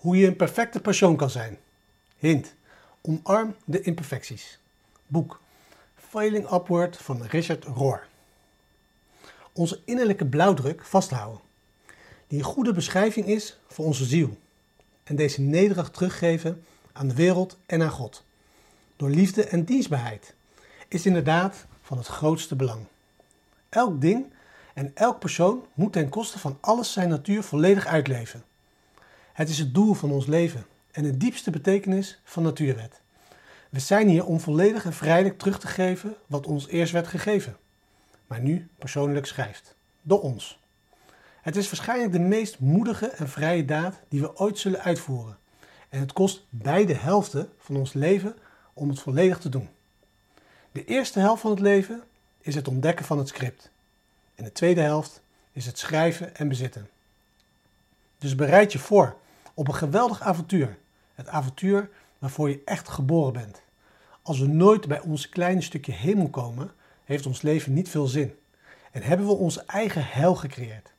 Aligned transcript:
Hoe 0.00 0.16
je 0.16 0.26
een 0.26 0.36
perfecte 0.36 0.80
persoon 0.80 1.16
kan 1.16 1.30
zijn. 1.30 1.58
Hint. 2.18 2.54
Omarm 3.00 3.54
de 3.64 3.80
imperfecties. 3.80 4.58
Boek. 5.06 5.40
Failing 5.94 6.52
Upward 6.52 6.96
van 6.96 7.22
Richard 7.22 7.64
Rohr. 7.64 8.06
Onze 9.52 9.80
innerlijke 9.84 10.26
blauwdruk 10.26 10.84
vasthouden. 10.84 11.40
Die 12.26 12.38
een 12.38 12.44
goede 12.44 12.72
beschrijving 12.72 13.26
is 13.26 13.58
voor 13.68 13.84
onze 13.84 14.04
ziel. 14.04 14.38
En 15.04 15.16
deze 15.16 15.40
nederig 15.40 15.90
teruggeven 15.90 16.64
aan 16.92 17.08
de 17.08 17.14
wereld 17.14 17.58
en 17.66 17.82
aan 17.82 17.90
God. 17.90 18.24
Door 18.96 19.10
liefde 19.10 19.44
en 19.44 19.64
dienstbaarheid. 19.64 20.34
Is 20.88 21.06
inderdaad 21.06 21.66
van 21.82 21.98
het 21.98 22.06
grootste 22.06 22.56
belang. 22.56 22.84
Elk 23.68 24.00
ding 24.00 24.32
en 24.74 24.90
elk 24.94 25.18
persoon 25.18 25.64
moet 25.74 25.92
ten 25.92 26.08
koste 26.08 26.38
van 26.38 26.58
alles 26.60 26.92
zijn 26.92 27.08
natuur 27.08 27.42
volledig 27.42 27.86
uitleven. 27.86 28.44
Het 29.32 29.48
is 29.48 29.58
het 29.58 29.74
doel 29.74 29.94
van 29.94 30.10
ons 30.10 30.26
leven 30.26 30.66
en 30.90 31.02
de 31.02 31.16
diepste 31.16 31.50
betekenis 31.50 32.20
van 32.24 32.42
natuurwet. 32.42 33.00
We 33.70 33.80
zijn 33.80 34.08
hier 34.08 34.24
om 34.24 34.40
volledig 34.40 34.84
en 34.84 34.92
vrijelijk 34.92 35.38
terug 35.38 35.60
te 35.60 35.66
geven 35.66 36.14
wat 36.26 36.46
ons 36.46 36.66
eerst 36.66 36.92
werd 36.92 37.06
gegeven, 37.06 37.56
maar 38.26 38.40
nu 38.40 38.68
persoonlijk 38.78 39.26
schrijft, 39.26 39.74
door 40.02 40.20
ons. 40.20 40.60
Het 41.40 41.56
is 41.56 41.70
waarschijnlijk 41.70 42.12
de 42.12 42.18
meest 42.18 42.58
moedige 42.58 43.06
en 43.06 43.28
vrije 43.28 43.64
daad 43.64 44.00
die 44.08 44.20
we 44.20 44.36
ooit 44.36 44.58
zullen 44.58 44.80
uitvoeren. 44.80 45.38
En 45.88 46.00
het 46.00 46.12
kost 46.12 46.46
beide 46.48 46.94
helften 46.94 47.48
van 47.58 47.76
ons 47.76 47.92
leven 47.92 48.36
om 48.72 48.88
het 48.88 49.00
volledig 49.00 49.38
te 49.38 49.48
doen. 49.48 49.68
De 50.72 50.84
eerste 50.84 51.20
helft 51.20 51.40
van 51.40 51.50
het 51.50 51.60
leven 51.60 52.02
is 52.40 52.54
het 52.54 52.68
ontdekken 52.68 53.04
van 53.04 53.18
het 53.18 53.28
script. 53.28 53.70
En 54.34 54.44
de 54.44 54.52
tweede 54.52 54.80
helft 54.80 55.22
is 55.52 55.66
het 55.66 55.78
schrijven 55.78 56.36
en 56.36 56.48
bezitten. 56.48 56.88
Dus 58.20 58.34
bereid 58.34 58.72
je 58.72 58.78
voor 58.78 59.16
op 59.54 59.68
een 59.68 59.74
geweldig 59.74 60.20
avontuur. 60.20 60.78
Het 61.14 61.28
avontuur 61.28 61.90
waarvoor 62.18 62.48
je 62.48 62.62
echt 62.64 62.88
geboren 62.88 63.32
bent. 63.32 63.62
Als 64.22 64.38
we 64.38 64.46
nooit 64.46 64.88
bij 64.88 65.00
ons 65.00 65.28
kleine 65.28 65.60
stukje 65.60 65.92
hemel 65.92 66.28
komen, 66.28 66.70
heeft 67.04 67.26
ons 67.26 67.42
leven 67.42 67.72
niet 67.72 67.88
veel 67.88 68.06
zin. 68.06 68.34
En 68.90 69.02
hebben 69.02 69.26
we 69.26 69.32
onze 69.32 69.64
eigen 69.66 70.06
hel 70.06 70.34
gecreëerd. 70.34 70.92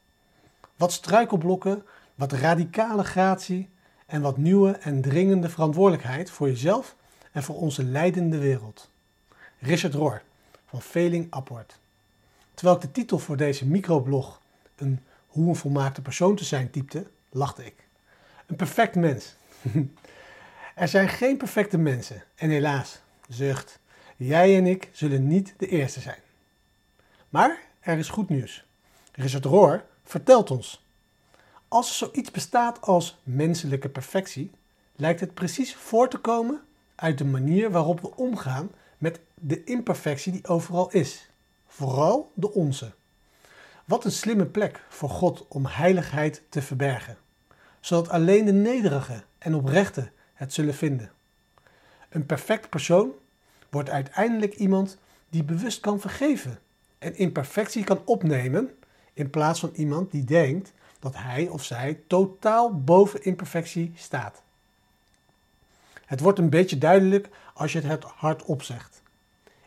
Wat 0.76 0.92
struikelblokken, 0.92 1.86
wat 2.16 2.32
radicale 2.32 3.04
gratie 3.04 3.70
en 4.06 4.22
wat 4.22 4.38
nieuwe 4.38 4.72
en 4.72 5.02
dringende 5.02 5.50
verantwoordelijkheid 5.50 6.30
voor 6.30 6.48
jezelf 6.48 6.96
en 7.32 7.44
voor 7.44 7.56
onze 7.56 7.84
leidende 7.84 8.38
wereld. 8.38 8.90
Richard 9.60 9.94
Rohr 9.94 10.22
van 10.66 10.82
Failing 10.82 11.36
Upward. 11.38 11.80
Terwijl 12.54 12.76
ik 12.76 12.82
de 12.82 12.92
titel 12.92 13.20
voor 13.20 13.38
deze 13.38 13.68
microblog 13.68 14.42
een 14.76 15.00
hoe 15.32 15.50
een 15.50 15.56
volmaakte 15.56 16.02
persoon 16.02 16.36
te 16.36 16.44
zijn 16.44 16.70
typte, 16.70 17.08
lachte 17.30 17.66
ik. 17.66 17.88
Een 18.46 18.56
perfect 18.56 18.96
mens. 18.96 19.36
er 20.76 20.88
zijn 20.88 21.10
geen 21.10 21.38
perfecte 21.38 21.78
mensen. 21.78 22.24
En 22.36 22.50
helaas, 22.50 23.02
zucht, 23.28 23.80
jij 24.18 24.58
en 24.58 24.66
ik 24.66 24.90
zullen 24.92 25.28
niet 25.28 25.54
de 25.58 25.68
eerste 25.68 26.00
zijn. 26.00 26.20
Maar 27.30 27.60
er 27.80 27.98
is 27.98 28.10
goed 28.10 28.30
nieuws. 28.30 28.66
Richard 29.12 29.46
Rohr 29.46 29.84
vertelt 30.04 30.52
ons. 30.52 30.86
Als 31.68 31.90
er 31.90 31.96
zoiets 31.96 32.32
bestaat 32.32 32.82
als 32.82 33.20
menselijke 33.24 33.90
perfectie, 33.90 34.52
lijkt 34.96 35.20
het 35.20 35.34
precies 35.34 35.76
voor 35.76 36.10
te 36.10 36.18
komen 36.18 36.62
uit 36.96 37.18
de 37.18 37.26
manier 37.26 37.72
waarop 37.72 38.02
we 38.02 38.16
omgaan 38.16 38.72
met 38.98 39.20
de 39.36 39.64
imperfectie 39.64 40.32
die 40.32 40.48
overal 40.48 40.92
is. 40.92 41.30
Vooral 41.68 42.32
de 42.36 42.54
onze. 42.54 42.94
Wat 43.86 44.06
een 44.06 44.12
slimme 44.12 44.46
plek 44.46 44.84
voor 44.90 45.10
God 45.10 45.46
om 45.48 45.66
heiligheid 45.66 46.42
te 46.50 46.62
verbergen 46.62 47.18
zodat 47.82 48.10
alleen 48.10 48.46
de 48.46 48.52
nederigen 48.52 49.24
en 49.38 49.56
oprechten 49.56 50.12
het 50.34 50.54
zullen 50.54 50.74
vinden. 50.74 51.12
Een 52.10 52.26
perfect 52.26 52.70
persoon 52.70 53.12
wordt 53.70 53.90
uiteindelijk 53.90 54.56
iemand 54.56 54.98
die 55.30 55.44
bewust 55.44 55.80
kan 55.80 56.00
vergeven 56.00 56.60
en 56.98 57.16
imperfectie 57.16 57.84
kan 57.84 58.02
opnemen, 58.06 58.72
in 59.14 59.30
plaats 59.30 59.60
van 59.60 59.72
iemand 59.74 60.12
die 60.12 60.24
denkt 60.24 60.74
dat 61.00 61.16
hij 61.16 61.48
of 61.48 61.64
zij 61.64 62.00
totaal 62.08 62.82
boven 62.82 63.24
imperfectie 63.24 63.92
staat. 63.96 64.42
Het 66.06 66.20
wordt 66.20 66.40
een 66.40 66.50
beetje 66.50 66.78
duidelijk 66.78 67.30
als 67.54 67.72
je 67.72 67.82
het 67.82 68.04
hardop 68.04 68.64
zegt. 68.64 69.02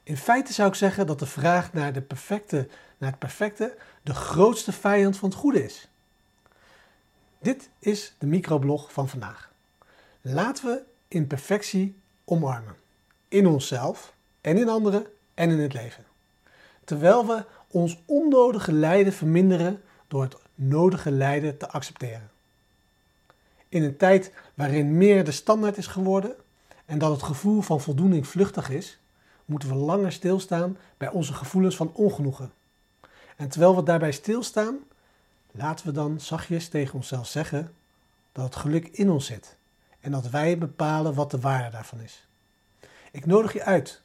In 0.04 0.16
feite 0.16 0.52
zou 0.52 0.68
ik 0.68 0.74
zeggen 0.74 1.06
dat 1.06 1.18
de 1.18 1.26
vraag 1.26 1.72
naar, 1.72 1.92
de 1.92 2.00
perfecte, 2.00 2.68
naar 2.98 3.10
het 3.10 3.18
perfecte 3.18 3.76
de 4.02 4.14
grootste 4.14 4.72
vijand 4.72 5.16
van 5.16 5.28
het 5.28 5.38
goede 5.38 5.64
is. 5.64 5.88
Dit 7.38 7.70
is 7.78 8.14
de 8.18 8.26
microblog 8.26 8.92
van 8.92 9.08
vandaag. 9.08 9.52
Laten 10.20 10.64
we 10.64 10.82
imperfectie 11.08 11.96
omarmen. 12.24 12.76
In 13.28 13.46
onszelf 13.46 14.14
en 14.40 14.56
in 14.56 14.68
anderen 14.68 15.06
en 15.34 15.50
in 15.50 15.58
het 15.58 15.72
leven. 15.72 16.04
Terwijl 16.84 17.26
we 17.26 17.44
ons 17.68 17.98
onnodige 18.06 18.72
lijden 18.72 19.12
verminderen 19.12 19.82
door 20.08 20.22
het 20.22 20.36
nodige 20.54 21.10
lijden 21.10 21.56
te 21.56 21.68
accepteren. 21.68 22.30
In 23.68 23.82
een 23.82 23.96
tijd 23.96 24.32
waarin 24.54 24.96
meer 24.96 25.24
de 25.24 25.32
standaard 25.32 25.76
is 25.76 25.86
geworden 25.86 26.34
en 26.84 26.98
dat 26.98 27.10
het 27.10 27.22
gevoel 27.22 27.60
van 27.60 27.80
voldoening 27.80 28.26
vluchtig 28.26 28.70
is, 28.70 28.98
moeten 29.44 29.68
we 29.68 29.74
langer 29.74 30.12
stilstaan 30.12 30.76
bij 30.96 31.10
onze 31.10 31.32
gevoelens 31.32 31.76
van 31.76 31.92
ongenoegen. 31.94 32.52
En 33.36 33.48
terwijl 33.48 33.76
we 33.76 33.82
daarbij 33.82 34.12
stilstaan, 34.12 34.78
Laten 35.56 35.86
we 35.86 35.92
dan 35.92 36.20
zachtjes 36.20 36.68
tegen 36.68 36.94
onszelf 36.94 37.26
zeggen 37.26 37.74
dat 38.32 38.44
het 38.44 38.56
geluk 38.56 38.88
in 38.88 39.10
ons 39.10 39.26
zit 39.26 39.56
en 40.00 40.10
dat 40.10 40.30
wij 40.30 40.58
bepalen 40.58 41.14
wat 41.14 41.30
de 41.30 41.40
waarde 41.40 41.70
daarvan 41.70 42.00
is. 42.00 42.26
Ik 43.12 43.26
nodig 43.26 43.52
je 43.52 43.64
uit 43.64 44.02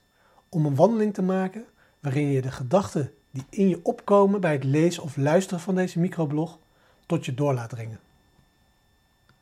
om 0.50 0.66
een 0.66 0.76
wandeling 0.76 1.14
te 1.14 1.22
maken 1.22 1.66
waarin 2.00 2.28
je 2.28 2.42
de 2.42 2.52
gedachten 2.52 3.14
die 3.32 3.46
in 3.50 3.70
je 3.70 3.80
opkomen 3.84 4.42
bij 4.42 4.52
het 4.52 4.64
lezen 4.64 5.04
of 5.04 5.18
luisteren 5.18 5.60
van 5.60 5.76
deze 5.76 6.00
microblog 6.00 6.58
tot 7.06 7.26
je 7.26 7.34
door 7.34 7.54
laat 7.54 7.70
dringen. 7.70 8.00